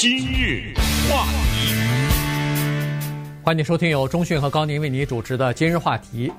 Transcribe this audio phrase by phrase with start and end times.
[0.00, 0.72] 今日
[1.10, 1.74] 话题，
[3.42, 6.32] 欢迎收听由中讯和高宁为你主持的今日话题。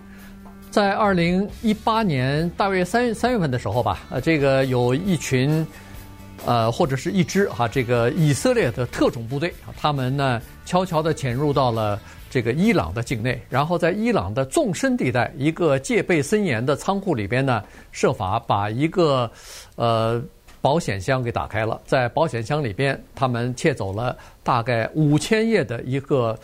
[0.71, 5.63] 在二零一八年大约三月三月份的时候吧，呃，这个有一群，
[6.43, 12.02] 呃，或者是一支哈，这个以色列的特种部队，他们呢悄悄地潜入到了
[12.32, 19.32] 这个伊朗的境内，然后在伊朗的纵深地带一个戒备森严的仓库里边呢，设法把一个，
[19.75, 20.20] 呃。
[20.62, 26.38] 保险箱给打开了，在保险箱里边，他们窃走了大概五千页的一个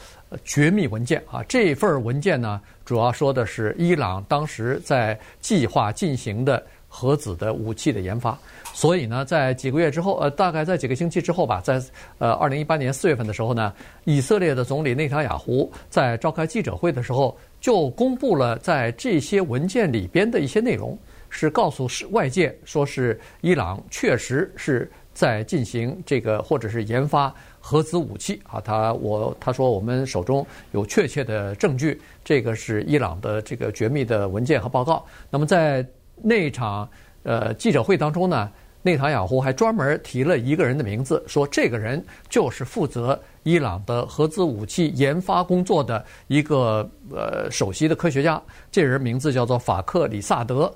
[0.44, 1.44] 绝密文件啊。
[1.48, 8.38] 这份文件呢，主要说的是伊朗当时在计划进行的核子的武器的研发。
[8.74, 11.82] 所以呢，在几个月之后，呃，大概在几个星期之后吧，在
[12.18, 13.72] 呃二零一八年四月份的时候呢，
[14.04, 20.98] 以色列的总理内塔雅胡在召开记者会的时候，就公布了在这些文件里边的一些内容。
[21.30, 28.62] 是告诉是外界，说是伊朗确实是在进行这个或者是研发核子武器啊。
[28.62, 35.06] 他我他说我们手中有确切的证据，这个是伊朗的这个绝密的文件和报告。
[35.30, 36.88] 那么在那场
[37.24, 38.50] 呃记者会当中呢，
[38.82, 48.42] 内塔雅胡还专门提了一个人的名字，说这个人就是负责伊朗的核子武器研发工作的一个呃首席的科学家。
[48.72, 50.74] 这人名字叫做法克里萨德。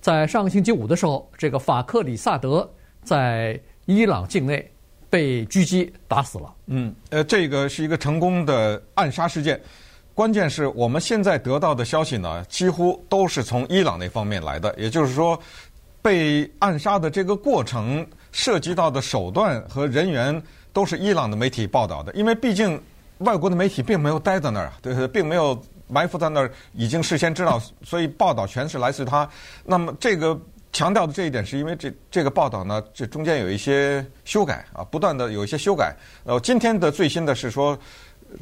[0.00, 2.68] 在上个星期五的时候，这个法克里萨德
[3.02, 4.70] 在伊朗境内
[5.10, 6.54] 被狙击打死了。
[6.66, 9.60] 嗯，呃，这个是一个成功的暗杀事件。
[10.14, 14.74] 关键是我们现在得到的消息呢，几乎都是从伊朗那方面来的。
[14.78, 15.38] 也就是说，
[16.00, 22.12] 被暗杀的这个过程涉及到的手段和人员都是伊朗的媒体报道的。
[22.14, 22.80] 因为毕竟
[23.18, 25.60] 外国的媒体并没有待在那儿啊，对，并没有。
[25.90, 29.28] 埋伏在那儿，已经事先知道， 所以报道全是来自于他。
[29.64, 30.38] 那么这个
[30.72, 35.94] 强调的这一点，是因为这这个报道呢，这中间有一些修改啊，不断的有一些修改。
[36.24, 37.76] 呃，今天的最新的是说，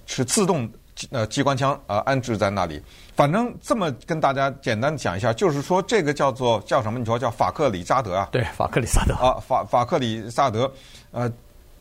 [0.04, 0.70] 是自动
[1.10, 2.82] 呃机关枪啊安置在那里。
[3.16, 6.98] 反正这么跟大家简单讲一下，就是说这个叫做叫什么？
[6.98, 8.28] 你说叫法克里扎德啊？
[8.30, 10.70] 对，法克里萨德啊，法法克里萨德。
[11.12, 11.32] 呃，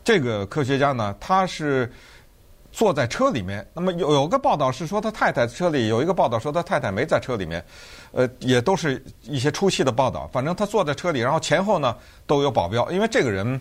[0.04, 1.92] 这个科学家呢，他是。
[2.78, 7.66] 坐在车里面，那么有有个报道是说他太太车里，有一个报道说他太太没在车里面，
[8.12, 10.30] 呃，也都是一些初期的报道。
[10.32, 13.60] 反正他坐在车里，然后前后呢都有保镖，因为这个人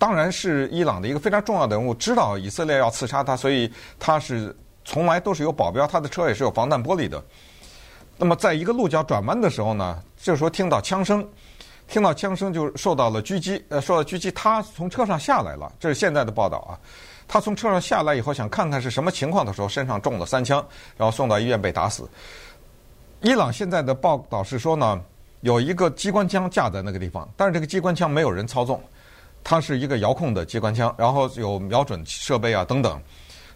[0.00, 4.52] 当然是伊朗的一个非常重要的人物，知道以色列要刺杀他，所以他是
[4.84, 7.22] 从来都是有保镖，他的车也是有防弹玻璃的。
[8.16, 11.24] 那么在一个路角转弯的时候呢，这时候听到枪声，
[11.86, 16.74] 听到枪声就受到了狙击，呃，受到狙击，他从车上下来了，这是现在的报道啊。
[17.32, 20.58] 他从车上下来以后，想看看是什么情况的时候，身上中了三枪，
[20.96, 22.10] 然后送到医院被打死。
[23.20, 25.00] 伊朗现在的报道是说呢，
[25.42, 28.82] 有一个机关枪架在那个地方，但是这个机关枪没有人操纵，
[29.44, 33.00] 它是一个遥控的机关枪，然后有瞄准设备啊等等。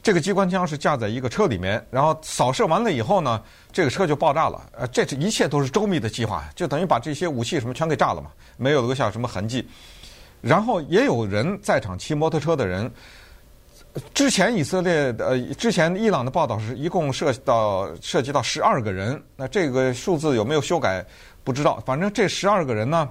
[0.04, 3.42] 这个机关枪是架在一个车里面，然后扫射完了以后呢，
[3.72, 4.70] 这个车就爆炸了。
[4.78, 9.68] 呃，这一切都是周密的计划，就等于把这些武器什么全给炸了嘛，没有留下什么痕迹。
[10.40, 12.88] 然后也有人在场骑摩托车的人。
[14.12, 21.04] 之前以色列的呃，之前伊朗的报道是一共涉及到涉及到十二个人，那这个数字有没有修改
[21.44, 23.08] 不知道，反正这十二个人呢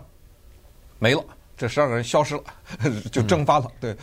[0.99, 1.23] 没了，
[1.55, 2.43] 这十二个人消失了，
[3.11, 3.97] 就蒸发了，嗯、对，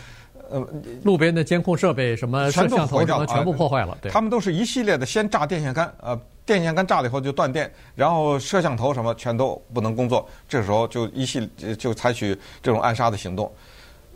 [0.50, 0.66] 呃，
[1.02, 11.46] 路边的监控设备什么摄像头什么全部破坏了，对，他们都是一系列的，先炸电线杆，呃，电线杆炸了以后就断电，然后摄像头什么全都不能工作，这时候就一系
[11.78, 13.52] 就采取这种暗杀的行动。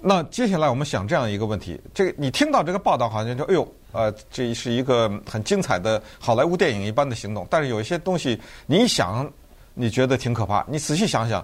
[0.07, 7.47] 那接下来我们想这样一个问题：这个你听到这个报道，好像就哎呦，呃，这是一个很精彩的好莱坞电影一般的行动。
[7.49, 9.27] 但是有一些东西，你一想，
[9.73, 10.63] 你觉得挺可怕。
[10.69, 11.43] 你仔细想想，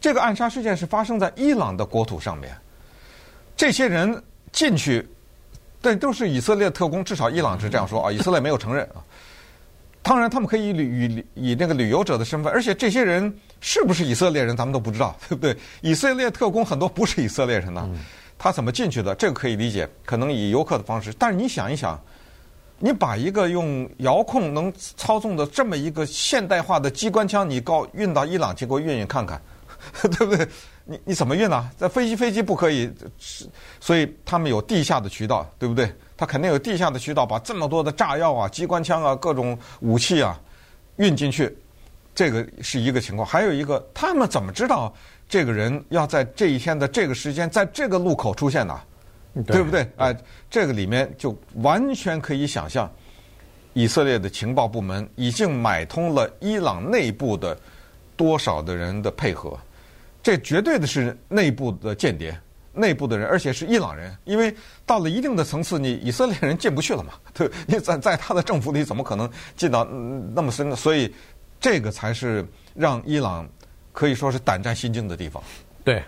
[0.00, 2.50] 这个暗杀事件是发生在伊朗的国土上面，
[3.58, 5.06] 这些人进去，
[5.82, 9.04] 但都是以色列特工，至少伊朗是这样说啊，以色列没有承认啊。
[10.02, 13.32] 当然，他们可以以旅以那个旅游者的身份，而且这些人
[13.64, 15.56] 是不是以色列人，咱们都不知道， 对不对？
[15.80, 17.88] 以色列特工很多不是以色列人呢，
[18.36, 19.14] 他怎么进去的？
[19.14, 21.14] 这个可以理解，可能以游客的方式。
[21.16, 21.98] 但是你想一想，
[22.80, 29.40] 你把一个用遥控能操纵的这么一个现代化的机关枪，你告运到伊朗去，给我运运看看，
[30.02, 30.46] 对不对？
[30.84, 31.70] 你你怎么运呢？
[31.78, 32.90] 在飞机飞机不可以，
[33.78, 35.88] 所以他们有地下的渠道，对不对？
[36.16, 40.36] 他肯定有地下的渠道，把这么多的炸药啊、机关枪啊、各种武器啊
[40.96, 41.56] 运进去，
[42.14, 43.26] 这个是一个情况。
[43.26, 44.92] 还有一个，他们怎么知道
[45.28, 48.80] 这个人要在这一天的这个时间，在这个路口出现呢？
[49.34, 49.86] 对，对不对？
[49.96, 50.16] 哎，
[50.50, 52.90] 这个里面就完全可以想象，
[53.72, 57.58] 以色列的情报部门已经买通了伊朗内部的
[58.16, 59.58] 多少的人的配合，
[60.22, 62.38] 这绝对的是内部的间谍。
[62.74, 64.54] 内部的人，而且是伊朗人，因为
[64.86, 67.12] 到了一定的层次，你以色列人进不去了嘛？
[67.34, 69.84] 对，你在在他的政府里怎么可能进到
[70.34, 70.74] 那么深呢？
[70.74, 71.14] 所以
[71.62, 72.44] 这个才是
[72.74, 73.48] 让伊朗
[73.92, 75.42] 可以说是胆战心惊的地方。
[75.82, 76.02] 对，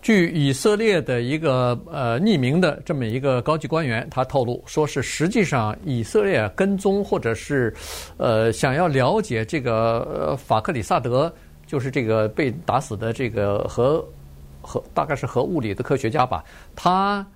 [0.00, 7.74] 据以色列的一个呃匿名的这么一个高级官员，他透露说是实际上以色列跟踪或者是
[8.16, 11.30] 呃想要了解这个法克里萨德，
[11.66, 14.02] 就是这个被打死的这个和。
[14.64, 16.44] 核大概是核物理的科学家吧，
[16.76, 17.26] 他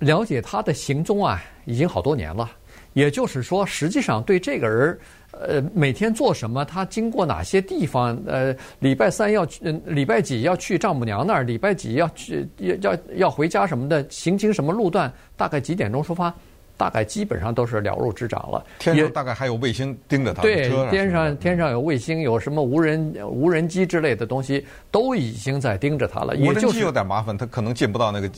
[0.00, 2.50] 了解他的行踪啊，已经好多年了。
[2.92, 4.98] 也就是说，实际上对这个人，
[5.32, 16.34] 呃，每天做什么，他经过哪些地方，呃，礼拜三要去，礼拜几要去丈母娘那儿，礼拜几要去，要要要回家什么的，行经什么路段，大概几点钟出发。
[16.80, 18.64] 大概基本上都是了如指掌了。
[18.78, 20.40] 天上大概还有卫星盯着他。
[20.40, 26.34] 对，天上天上有卫星，有什么无人无人机之类的东西，都已经在盯着他了。
[26.38, 28.30] 无人机有点麻烦，他可能进不到那个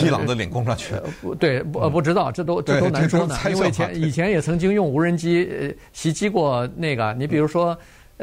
[0.00, 0.94] 伊朗的领空上去。
[1.40, 3.36] 对，不不知道，这都这都难说呢。
[3.50, 7.76] 因为以前以前也曾经用无人机袭击过那个，你比如说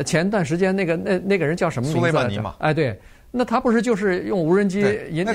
[0.05, 1.99] 前段时间那个那那个人叫什么名字？
[1.99, 2.55] 苏莱曼尼嘛。
[2.59, 2.97] 哎，对，
[3.29, 4.79] 那他不是就是用无人机
[5.11, 5.27] 引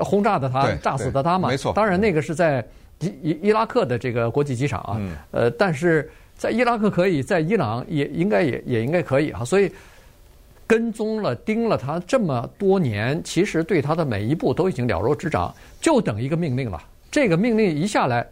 [0.00, 1.48] 轰炸的他，炸死的他嘛？
[1.48, 1.72] 没错。
[1.72, 2.66] 当然那个是在。
[3.00, 5.00] 伊伊伊拉克的这个国际机场啊，
[5.30, 9.70] 呃，但是在伊拉克可以，在伊朗也应该也也应该可以啊，所以
[10.66, 16.82] 跟踪了盯了他这么多年，其实对他的每一步都已经了如指掌，就等一个命令了。
[17.10, 18.26] 这个命令一下来，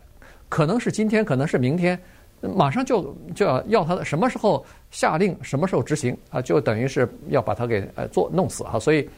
[0.48, 1.98] 可能是今天，可能是明天，
[2.40, 9.08] 马上就就要要他的什么时候下令，什么时候执行啊，就等于是要把他给呃做弄死啊，所以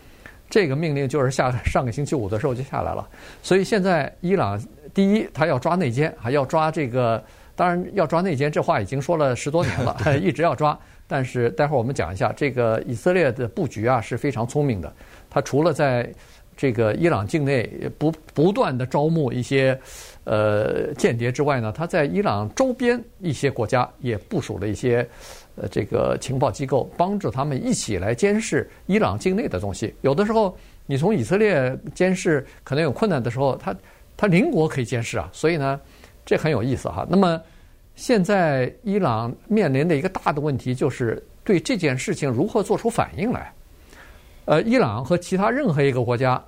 [0.51, 3.09] 这个命令就是下上个星期五的时候就下来了，
[3.43, 4.61] 所以现在伊朗。
[4.99, 7.23] 第一，他要抓内奸，还要抓这个。
[7.55, 10.77] 当然，要抓内奸，这话已经说了十多年了， 一直要抓。
[11.07, 14.93] 但是，待会儿我们讲一下，这个以色列的布局啊是非常聪明的。
[15.31, 16.13] 他除了在
[16.57, 19.79] 这个伊朗境内不不断的招募一些
[20.25, 25.09] 呃间谍之外呢，他在伊朗周边一些国家也部署了一些
[25.55, 29.95] 呃这个情报机构，帮助他们一起来监视伊朗境内的东西。
[30.01, 33.73] 有的时候，你从以色列监视可能有困难的时候，他。
[34.19, 35.81] 他邻国可以监视啊，所以呢，
[36.27, 37.07] 这很有意思哈。
[37.09, 37.41] 那么
[37.95, 43.53] 现在伊朗面临的一个大的问题就是对这件事情如何做出反应来。
[44.45, 46.43] 呃，伊朗和其他任何一个国家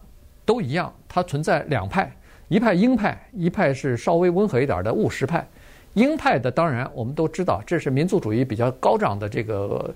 [0.44, 2.10] 都一样，它存在两派，
[2.48, 5.46] 一派鹰派，一派是稍微温和一点的务实派。
[5.94, 9.94] 鹰派的当然我们都知道，这是民族主义比较高涨的这个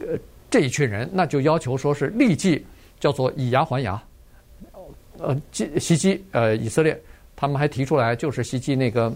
[0.00, 0.06] 呃
[0.50, 2.64] 这一群人，那就要求说是立即
[3.00, 4.02] 叫做以牙还牙，
[5.18, 7.00] 呃击袭击呃以色列。
[7.40, 9.12] 他们还提出来，就是袭击那个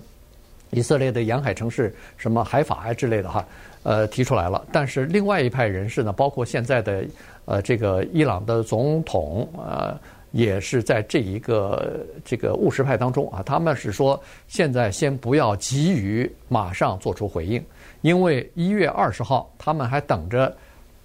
[0.71, 3.45] 以色列的沿海城市，什么海法啊之类的哈，
[3.83, 4.65] 呃，提出来了。
[4.71, 7.05] 但是另外一派人士呢，包括现在的
[7.47, 9.99] 呃这个伊朗的总统，呃，
[10.31, 13.43] 也是在这一个这个务实派当中啊。
[13.45, 17.61] 他们是说，现在先不要急于马上做出回应，
[18.03, 20.57] 因为一月二十号他们还等着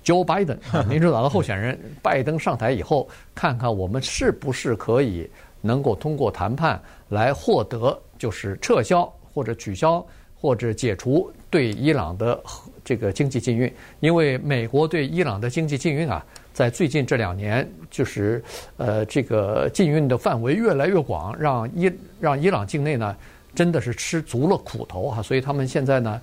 [0.06, 5.28] Joe Biden 民主党的候选人拜登上台以后，看看我们是不是可以。
[5.68, 10.04] 能够通过谈判来获得，就是撤销或者取消
[10.40, 12.42] 或者解除对伊朗的
[12.84, 18.44] 这个经济禁运，因为美国对伊朗的经济禁运啊，在最近这两年就是
[18.78, 23.15] 呃这个禁运的范围越来越广，让伊让伊朗境内呢
[23.53, 26.22] 真的是吃足了苦头啊，所以他们现在呢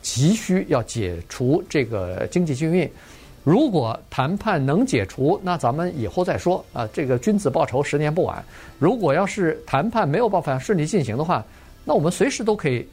[0.00, 2.90] 急需要解除这个经济禁运。
[3.46, 6.84] 如果谈判能解除，那咱们以后再说啊。
[6.92, 8.44] 这个君子报仇，十年不晚。
[8.80, 11.44] 如果要是谈判没有办法顺利进行的话，
[11.84, 12.84] 那我们随时都可以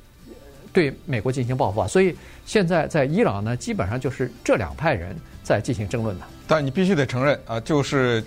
[0.72, 1.88] 对美国进行报复啊。
[1.88, 6.26] 所以现在在伊朗呢，基本上就是这两派人在进行争论的。
[6.46, 8.24] 但你必须得承认啊，就是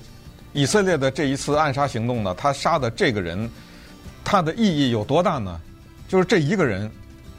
[0.52, 3.48] 以色列的这一次暗杀行动呢，他杀的这个人，
[4.24, 5.60] 他的意义有多大呢？
[6.08, 6.90] 就是这一个人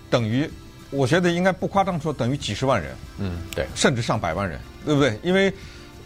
[0.10, 0.50] 等于。
[0.90, 5.20] 我觉得应该不夸张说，等于几十万人，嗯，对，甚至上百万人，对不对？
[5.22, 5.54] 因为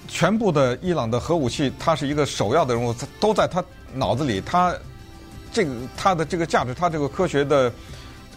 [0.07, 4.75] 全部的伊朗的核武器，它是一个首要的任务，都在他脑子里，他
[5.51, 7.71] 这个他的这个价值，他这个科学的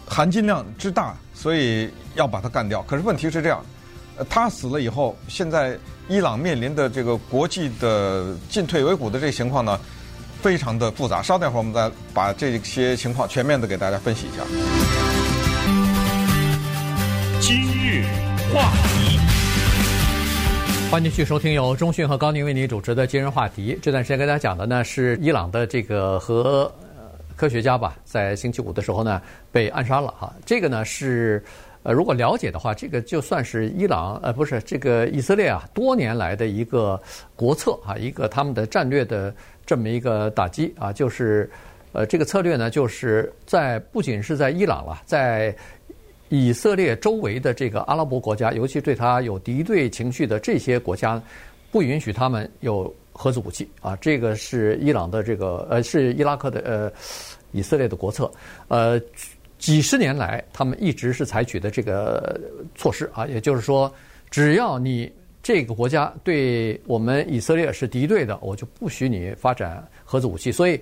[0.07, 2.81] 含金量之大，所以要把它干掉。
[2.83, 3.65] 可是问题是这样，
[4.29, 9.79] 他死了以后，现在伊朗面临的这个国际的进退维谷的这个情况呢，
[10.41, 11.23] 非常的复杂。
[11.23, 15.14] 稍等会儿，我们再把这些情况全面的给大家分析一下。
[18.53, 19.19] 话题，
[20.91, 23.77] 欢迎继续收听由中讯和高宁为您主持的今日话题。
[23.81, 26.71] 这段时间跟大家讲的呢是伊朗的这个和
[27.35, 29.21] 科学家吧，在星期五的时候呢
[29.51, 30.33] 被暗杀了哈。
[30.45, 31.43] 这个呢是
[31.83, 36.99] 呃，如果了解的话，这个就算是伊朗呃，不是这个以色列啊，多年来的一个
[37.35, 39.33] 国策啊，一个他们的战略的
[39.65, 41.49] 这么一个打击啊，就是
[41.91, 45.55] 呃，这个策略呢，就是在不仅是在伊朗了，在
[46.35, 51.21] 以色列周围的这个阿拉伯国家，尤其对他有敌对情绪的这些国家，
[51.71, 53.95] 不允许他们有核子武器啊。
[53.97, 56.91] 这个是伊朗的这个呃，是伊拉克的呃，
[57.51, 58.31] 以色列的国策，
[58.67, 59.01] 呃。
[59.57, 62.39] 几十年来，他们一直是采取的这个
[62.75, 63.91] 措施啊，也就是说，
[64.29, 65.09] 只要你
[65.41, 70.51] 这个国家对我们以色列是敌对的，我就不许你发展核子武器。
[70.51, 70.79] 所以，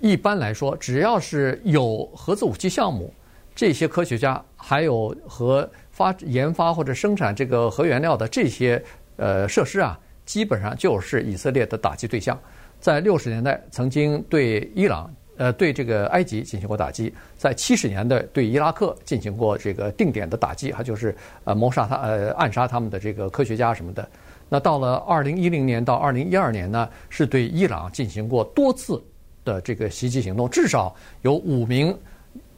[0.00, 3.12] 一般来说，只要是有核子武器项目，
[3.54, 8.82] 这些科学家还有和发研发或者生产这个核原料的这些
[9.16, 12.38] 呃设施啊，基本上就是以色列的打击对象。
[12.80, 15.12] 在六十年代，曾经对伊朗。
[15.38, 24.06] 呃，对这个埃及进行过打击，在七十年代对伊拉克进行过这个定点的打击，还就是呃谋杀他呃暗杀他们的这个科学家什么的。
[24.50, 29.02] 那到了二零一零年到二零一二年呢，是对伊朗进行过多次
[29.42, 31.96] 的这个袭击行动，至少有五名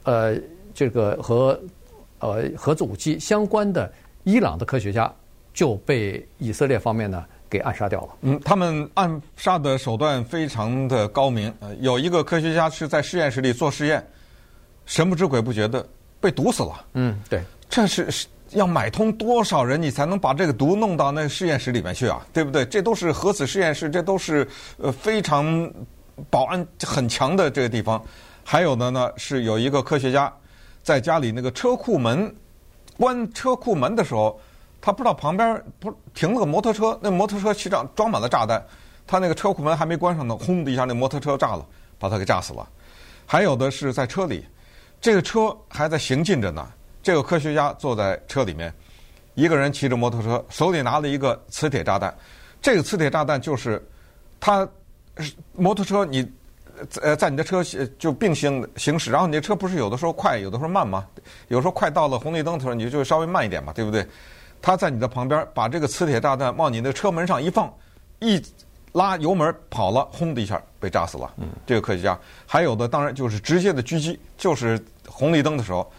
[0.03, 0.35] 呃
[0.75, 1.59] 这个和
[2.19, 3.91] 呃核子武器相关的
[4.25, 5.11] 伊朗的科学家
[5.55, 7.25] 就被以色列方面呢。
[7.47, 8.09] 给暗杀掉了。
[8.21, 11.53] 嗯，他们暗杀的手段非常的高明。
[11.59, 14.05] 呃，有一个科学家是在实验室里做实验，
[14.87, 15.87] 神不知鬼不觉的
[16.19, 16.85] 被毒死了。
[16.93, 22.25] 嗯，对，这是要买通多少人，你才能把这个毒弄到那实验室里面去啊？
[22.33, 22.65] 对不对？
[22.65, 24.45] 这都是核子实验室，这都是
[24.77, 25.71] 呃非常
[26.31, 28.03] 保安很强的这个地方。
[28.43, 30.33] 还有的呢，是有一个科学家
[30.85, 32.33] 在家里那个车库门
[32.97, 34.39] 关车库门的时候。
[34.81, 38.63] 他不知道旁边不停了个摩托车，那摩托车其实上装满了炸弹，
[39.07, 41.65] 他那个车库门还没关上呢，轰的一下，那摩托车炸了，
[41.97, 42.69] 把他给炸死了。
[43.25, 44.45] 还有的是在车里，
[45.01, 46.71] 这个车还在行进着呢。
[47.01, 48.71] 这个科学家坐在车里面，
[49.33, 52.15] 一个人骑着摩托车，手里拿了一个磁铁炸弹。
[52.61, 53.83] 这个磁铁炸弹就是
[54.39, 54.69] 他
[55.53, 56.31] 摩托车你
[57.01, 57.63] 呃在你的车
[57.97, 61.05] 就并行行驶，然后你的车不是有的时候快，有的时候慢吗？
[61.47, 64.05] 有时候快到了红绿灯的时候，你就稍微慢一点嘛，对不对？
[64.61, 67.71] 他在你的旁边，把这个磁铁炸弹往你的车门上一放，
[68.19, 68.41] 一
[68.93, 71.31] 拉油门跑了，轰的一下被炸死了。
[71.37, 72.17] 嗯，这个科学家
[72.47, 75.91] 还有的当然就是直接的狙击，就是红绿灯的时候，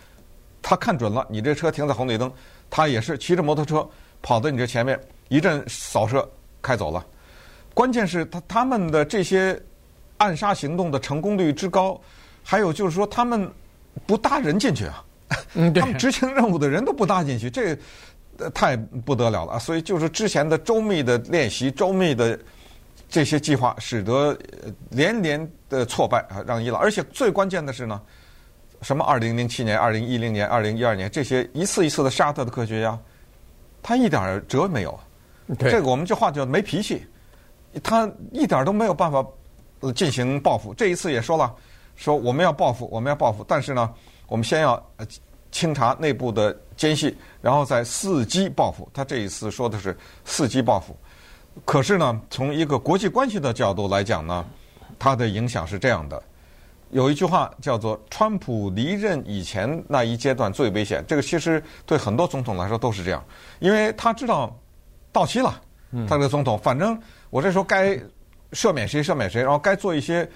[0.62, 2.32] 他看准了你这车停在红绿灯，
[2.68, 3.88] 他也是骑着摩托车
[4.20, 6.28] 跑到你这前面一阵扫射
[6.60, 7.04] 开走了。
[7.72, 9.60] 关键是他他们的这些
[10.18, 12.00] 暗杀行动的成功率之高，
[12.42, 13.50] 还有就是说他们
[14.06, 15.04] 不搭人进去啊，
[15.54, 17.76] 嗯，他们执行任务的人都不搭进去，这。
[18.52, 19.58] 太不得了了啊！
[19.58, 22.38] 所以就是之前的周密的练习、周密的
[23.08, 24.36] 这些计划，使得
[24.90, 26.78] 连连的挫败啊，让伊朗。
[26.78, 27.98] 而且最关键的是呢，
[28.82, 32.98] 什么二零零七年、二零一零年、二零一二年这些一次一次的沙特的科学家，
[33.82, 35.00] 他一点辙没有。
[35.58, 37.06] 这个我们这话叫没脾气，
[37.82, 39.26] 他一点都没有办法
[39.92, 40.74] 进行报复。
[40.74, 41.54] 这一次也说了，
[41.94, 43.92] 说我们要报复，我们要报复，但是呢，
[44.26, 44.82] 我们先要
[45.50, 48.88] 清查内部的奸细，然后再伺机报复。
[48.92, 50.96] 他这一次说的是伺机报复，
[51.64, 54.44] 可是呢，从一个国际关系的角度来讲呢，
[54.98, 56.22] 它的影响是这样的。
[56.90, 63.24] 有一句话叫做“川普离任以前那一阶段最危险”，这个其实对很多总统来说都是这样，
[63.58, 64.56] 因为他知道
[65.10, 65.60] 到期了，
[66.06, 66.96] 他这个总统，反正
[67.28, 67.98] 我这时候该
[68.56, 70.28] 赦免谁赦免谁，然后该做一些。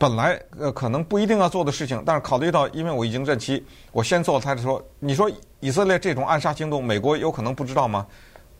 [0.00, 4.38] 本来呃可能不一定要做的事情，但是考虑到因为我已经任期，我先做。
[4.38, 5.28] 他就说：“你说
[5.58, 8.06] 以色列这种暗杀行动，美国有可能不知道吗？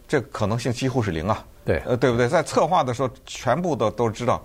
[0.09, 2.27] 这可能性几乎是零啊。”对，呃，对不对？
[2.27, 4.45] 在策划的时候，全部的都知道。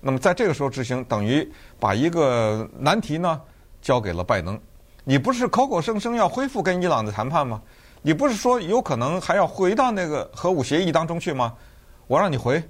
[0.00, 1.46] 那么在这个时候执行，等于
[1.78, 3.38] 把一个难题呢
[3.82, 4.58] 交给了拜登。
[5.04, 7.60] 你不是口口声声要恢复跟伊朗的谈判吗？
[8.00, 11.52] 你不是说有可能还要回到那个核武协议当中去吗？
[12.06, 12.62] 我让你回，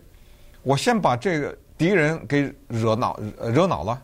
[0.62, 1.56] 我先把这个。
[1.80, 3.18] 敌人给惹恼
[3.54, 3.98] 惹恼了，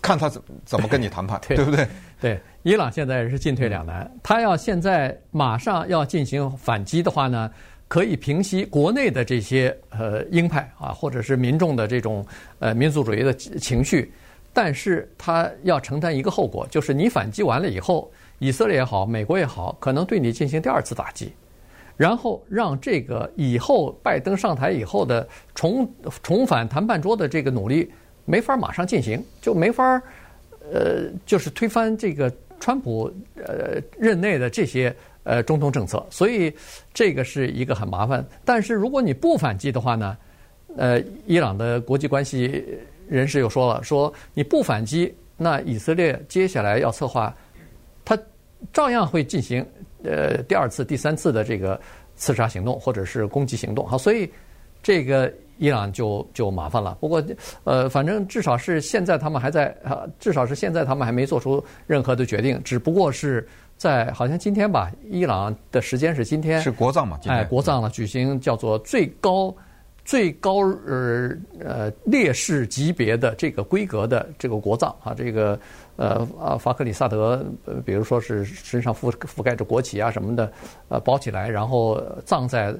[0.00, 1.88] 看他怎怎么跟你谈判， 对，对不对？
[2.20, 4.08] 对，伊朗现在是进退两难。
[4.22, 7.50] 他要现在马上要进行反击的话呢，
[7.88, 12.24] 可以平息国内的这些呃鹰派啊，或者是民众的这种
[12.60, 14.12] 呃民族主义的情绪。
[14.52, 21.32] 但是他要承担一个后果，就是你反击完了以后，以色列也好，美国也好，可能对你进行第二次打击。
[21.98, 25.86] 然后让这个以后拜登上台以后的重
[26.22, 27.90] 重返谈判桌的这个努力
[28.24, 30.00] 没法马上进行，就没法
[30.72, 36.54] 呃，就是推翻这个川普呃任内的这些呃中东政策，所以
[36.94, 38.24] 这个是一个很麻烦。
[38.44, 40.16] 但是如果你不反击的话呢，
[40.76, 42.64] 呃，伊朗的国际关系
[43.08, 47.34] 人士又说了，说你不反击，那以色列接下来要策划，
[48.04, 48.16] 他
[48.72, 49.66] 照样会进行
[50.08, 51.80] 呃第二次、第三次的这个
[52.16, 53.86] 刺杀行动或者是攻击行动。
[53.86, 54.30] 好，所以
[54.82, 56.96] 这个伊朗就就麻烦了。
[57.00, 57.22] 不过
[57.64, 63.46] 呃，反正至少是现在他们还在啊，至少是现在他们还没做出任何的决定，只不过是
[63.76, 67.18] 在好像今天吧，伊朗的时间是今天是国葬嘛？
[67.20, 69.54] 今天哎，国葬了，举行叫做最高。
[70.08, 75.60] 最高呃呃烈士级别的这个规格的这个国葬啊，这个
[75.96, 77.44] 呃啊法克里萨德，
[77.84, 80.50] 比如说是身上覆覆盖着国旗啊什么的，
[80.88, 82.74] 呃包起来，然后葬在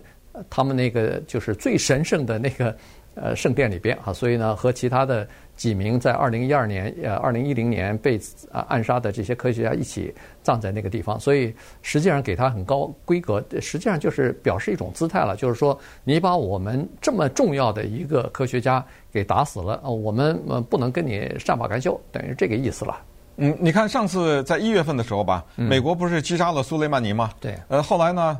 [0.48, 2.74] 他们那个就是最神圣的那个
[3.14, 5.28] 呃圣殿里边啊，所以呢和其他的。
[5.58, 8.18] 几名在二零一二年、呃二零一零年被
[8.52, 22.96] 啊暗杀的这些科学家一起葬在那个地方，所以实际上给他很高规格，实际上就是表示一种姿态了，就是说你把我们这么重要的一个科学家给打死了，我们呃不能跟你善罢甘休，等于这个意思了。
[23.36, 27.30] 嗯，你看上次在一月份的时候吧，美国不是击杀了苏雷曼尼吗？
[27.40, 27.54] 对。
[27.66, 28.38] 呃，后来呢，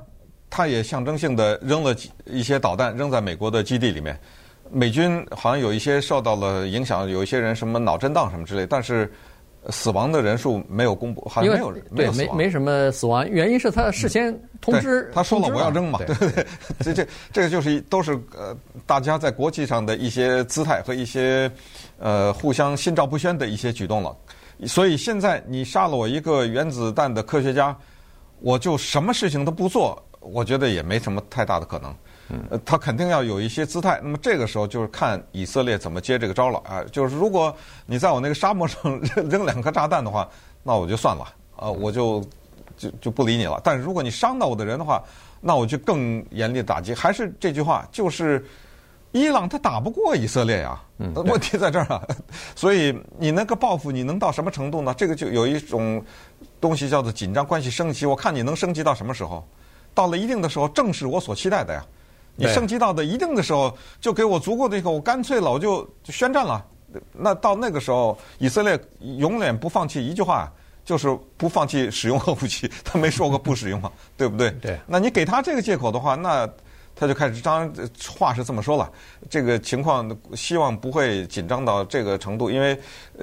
[0.48, 1.92] 他也象征性的扔了
[2.26, 4.16] 一些导弹，扔在美国的基地里面。
[4.70, 9.10] 美军好像有一些受到了影响，有一些人什么脑震荡什么之类，但是
[9.70, 16.46] 死亡的人数没有公布，好像没有没有，没没什么死亡，原因是他事先通知，嗯、他说了我要扔嘛，对 不对？
[16.80, 18.56] 这这这个就是都是呃
[18.87, 21.50] 大家在国际上的一些姿态和一些
[21.98, 24.16] 呃互相心照不宣的一些举动了。
[24.66, 27.76] 所以现在你杀了我一个原子弹的科学家，
[28.40, 31.94] 我就什么事情都不做，我觉得也没什么太大的可能。
[32.50, 33.99] 呃，他肯定要有一些姿态。
[34.02, 36.85] 那么这个时候就是看以色列怎么接这个招了啊。
[36.92, 37.54] 就是如果
[37.87, 40.28] 你在我那个沙漠上扔 扔两颗炸弹的话，
[40.62, 42.23] 那我就算了啊，我就
[42.76, 43.61] 就就不理你了。
[43.64, 45.02] 但是如果你伤到我的人的话，
[45.40, 46.92] 那我就更严厉的打击。
[46.92, 48.44] 还是这句话，就是
[49.12, 50.78] 伊朗他打不过以色列呀。
[50.99, 52.02] 嗯，问题在这儿啊。
[52.54, 54.92] 所以你那个报复你能到什么程度呢？
[54.94, 56.04] 这个就有一种
[56.61, 58.04] 东西叫做紧张关系升级。
[58.04, 59.42] 我看你能升级到什么时候？
[59.94, 61.85] 到了一定的时候，正是我所期待的呀。
[62.38, 66.64] 你升级到的一定的时候，就给我足够的一个，我干脆了，我就宣战了。
[67.12, 68.78] 那到那个时候，以色列
[69.18, 70.50] 永远不放弃一句话，
[70.85, 72.71] 就是不放弃使用核武器。
[72.84, 74.50] 他没说过不使用嘛，对不对？
[74.52, 74.78] 对。
[74.86, 76.49] 那你给他这个借口的话，那
[76.97, 77.71] 他就开始张
[78.19, 78.91] 话是这么说了。
[79.28, 82.76] 这个情况希望不会紧张到这个程度，因为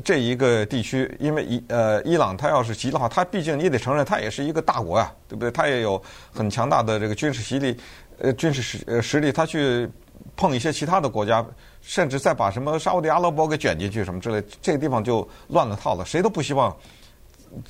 [0.03, 5.49] 这一个地区，因为伊呃伊朗，他要是急的话，他毕竟你得承认，他也是一个大国呀，对不对？
[5.49, 7.75] 他也有很强大的这个军事实力。
[8.19, 9.89] 呃，军事实呃实力，他去
[10.35, 11.45] 碰一些其他的国家，
[11.81, 16.05] 甚至再把什么沙乌地阿拉伯给卷进去什么之类，这个地方就乱了套了。
[16.05, 16.75] 谁都不希望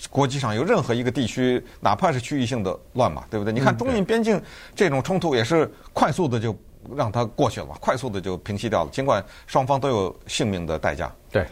[0.09, 3.53] 国际上有任何一个地区，哪怕是区域性的乱嘛，对不对？
[3.53, 4.41] 你看中印边境
[4.75, 6.55] 这种冲突也是快速的就
[6.95, 11.13] 让它过去了，快速的就平息掉了，尽管双方都有性命的代价。
[11.31, 11.45] 对。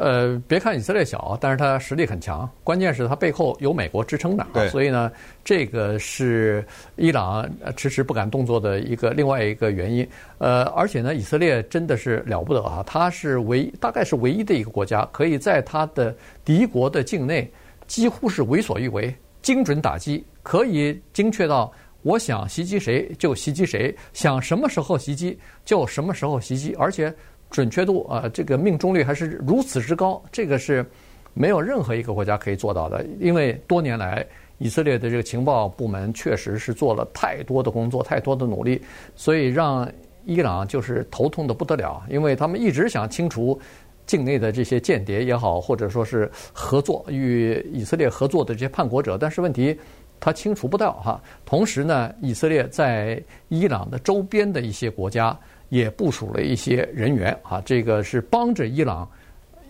[0.00, 2.48] 呃，别看以色列小，但是它实力很强。
[2.62, 5.10] 关键是它背后有美国支撑的，对，所以呢，
[5.42, 7.44] 这个是伊朗
[7.76, 10.08] 迟迟不敢动作的一个另外一个原因。
[10.38, 12.80] 呃，而且呢，以色列真的是了不得啊！
[12.86, 17.50] 它是唯大概是唯一的一个国家，可以在它的敌国的境内
[17.88, 27.12] 几乎是为所欲为，精准打击，可以精确到我想袭击谁就袭击谁，想什么时候袭击就什么时候袭击，而且。
[27.50, 30.84] 准确度啊，这个命中率还是如此之高，这个是
[31.32, 33.04] 没有任何一个国家可以做到的。
[33.18, 34.24] 因为多年来，
[34.58, 38.82] 以色列的这个情报部门确实是做了太多的工作，太多的努力，
[39.16, 39.90] 所以让
[40.26, 42.02] 伊朗就是头痛得不得了。
[42.10, 43.58] 因为他们一直想清除
[44.04, 49.78] 境内的这些间谍也好，或者说是合作与以色列合作的这些叛国者，但是问题
[50.20, 51.22] 他清除不到哈。
[51.46, 55.38] 同时呢，以色列在伊朗的周边的一些国家。
[55.70, 59.06] 也部署了一些人员啊，这个是帮着伊朗，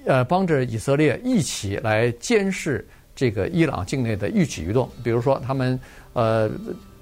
[0.07, 4.89] 呃，帮着以色列一起来监视这个伊朗境内的一举一动。
[5.03, 5.79] 比如说，他们
[6.13, 6.49] 呃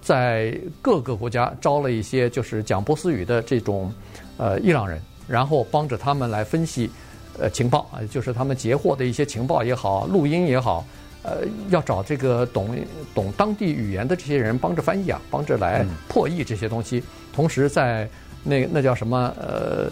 [0.01, 3.93] 在各个国家招了一些就是讲波斯语的这种
[4.39, 6.91] 呃伊朗人，然后帮着他们来分析
[7.39, 10.87] 呃情报啊，就是他们截获的一些情报也好，录音也好，
[11.23, 12.75] 呃，要找这个懂
[13.15, 18.09] 懂当地语言的这些人帮着翻译啊，帮着来破译这些东西，同时在。
[18.47, 19.33] 那那叫什么？
[19.41, 19.91] 呃，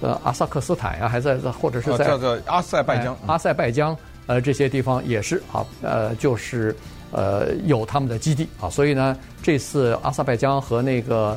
[0.00, 6.76] 呃，阿萨克斯坦呀，还在或者是在叫做阿塞拜疆，哎、阿塞拜疆，呃，这些地方也是啊，呃，就是
[7.12, 11.36] 呃有他们的基地啊，所以呢，这次阿塞拜疆和那个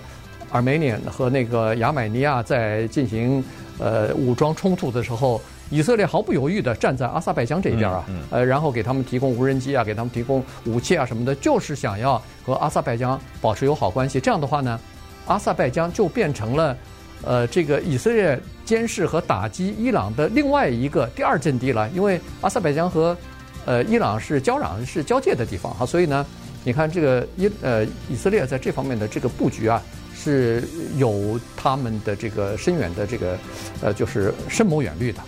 [0.52, 3.44] Armenian 和那个亚美尼亚在进行
[3.78, 14.20] 呃武装冲突的时候，以色列毫不犹豫地站在阿塞拜疆这一边啊，嗯嗯、呃，然后给他们提供无人机啊，给他们提供武器啊什么的，就是想要和阿塞拜疆保持友好关系。
[14.20, 14.80] 这样的话呢，
[15.30, 16.76] 阿塞拜疆就变成了，
[17.22, 21.88] 呃，这个以色列监视和打击伊朗的另外一个第二阵地了。
[21.90, 23.16] 因为阿塞拜疆和，
[23.64, 26.26] 呃，伊朗是交壤是交界的地方哈，所以呢，
[26.64, 29.80] 你看这个伊呃以色列在这方面的这个布局啊，
[30.16, 33.38] 是有他们的这个深远的这个
[33.82, 35.22] 呃就是深谋远虑的。